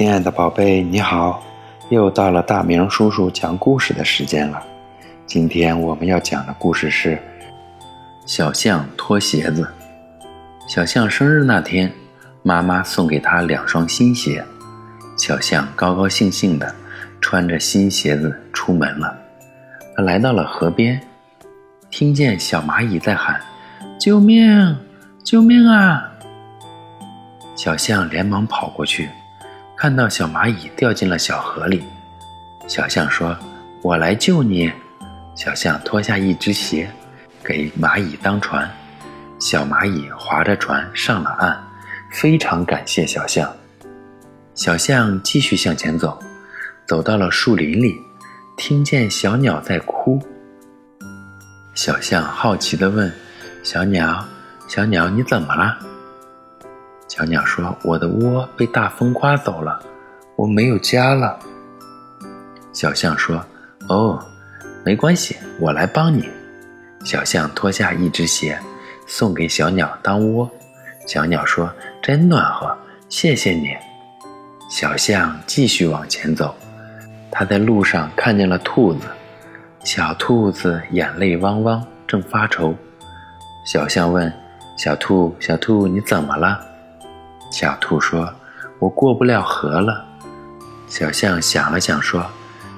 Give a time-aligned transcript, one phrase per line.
[0.00, 1.42] 亲爱的宝贝，你好！
[1.90, 4.58] 又到了大明叔叔讲故事的时间了。
[5.26, 7.16] 今天我们要讲的故事是
[8.24, 9.62] 《小象脱鞋子》。
[10.66, 11.92] 小象生日那天，
[12.42, 14.42] 妈妈送给他两双新鞋。
[15.18, 16.74] 小象高高兴兴地
[17.20, 19.14] 穿着新鞋子出门了。
[19.94, 20.98] 他来到了河边，
[21.90, 23.38] 听见小蚂蚁在喊
[24.00, 24.78] ：“救命！
[25.22, 26.10] 救命啊！”
[27.54, 29.10] 小象连忙跑过去，
[29.80, 31.82] 看到小蚂蚁掉进了小河里。
[32.68, 33.34] 小象说
[33.80, 34.70] ：“我来救你。”
[35.34, 36.86] 小象脱下一只鞋，
[37.42, 38.70] 给蚂蚁当船。
[39.38, 41.58] 小蚂蚁划着船上了岸，
[42.12, 43.50] 非常感谢小象。
[44.54, 46.18] 小象继续向前走，
[46.86, 47.96] 走到了树林里，
[48.58, 50.20] 听见小鸟在哭。
[51.74, 53.10] 小象好奇地问
[53.64, 54.22] ：“小鸟，
[54.68, 55.78] 小鸟，你怎么了？”
[57.10, 59.82] 小鸟说：“我的窝被大风刮走了，
[60.36, 61.36] 我没有家了。”
[62.72, 63.44] 小象说
[63.90, 64.16] ：“哦，
[64.84, 66.30] 没关系，我来帮你。”
[67.04, 68.56] 小象脱下一只鞋，
[69.08, 70.48] 送给小鸟当窝。
[71.04, 71.68] 小鸟说
[72.00, 73.76] ：“真暖和，谢谢你。”
[74.70, 76.54] 小象继续往前走，
[77.28, 79.08] 它在路上看见了兔子。
[79.82, 82.72] 小兔子眼泪汪汪，正发愁。
[83.66, 84.32] 小象问
[84.78, 86.66] ：“小兔，小兔，你怎么了？”
[87.50, 88.32] 小兔说
[88.78, 90.06] ：“我过不了河了。”
[90.88, 92.24] 小象想了想说：“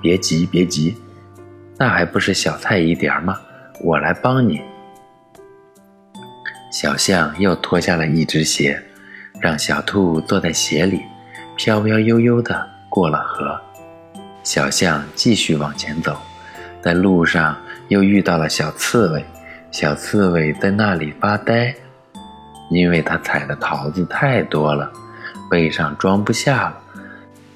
[0.00, 0.96] 别急，别急，
[1.78, 3.38] 那还不是小菜一碟吗？
[3.80, 4.60] 我来帮你。”
[6.72, 8.82] 小象又脱下了一只鞋，
[9.40, 11.02] 让小兔坐在鞋里，
[11.56, 13.60] 飘飘悠悠地过了河。
[14.42, 16.16] 小象继续往前走，
[16.82, 17.56] 在路上
[17.88, 19.24] 又遇到了小刺猬，
[19.70, 21.74] 小刺猬在那里发呆。
[22.70, 24.90] 因为他采的桃子太多了，
[25.50, 26.78] 背上装不下了。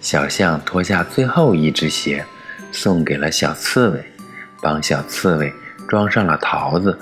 [0.00, 2.24] 小象脱下最后一只鞋，
[2.70, 4.04] 送给了小刺猬，
[4.62, 5.52] 帮小刺猬
[5.88, 6.96] 装上了桃子。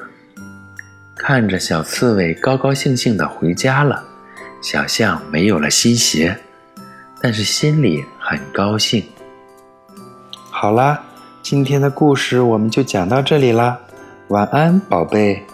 [1.16, 4.03] 看着小刺猬高高兴兴地回家了，
[4.62, 6.37] 小象没有了新鞋，
[7.21, 9.05] 但是心里很高兴。
[10.50, 11.03] 好啦，
[11.43, 13.78] 今天的故事我们就讲到这里啦，
[14.28, 15.45] 晚安，宝贝。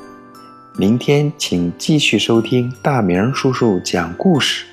[0.75, 4.65] 明天请继续收听大明叔叔讲故事。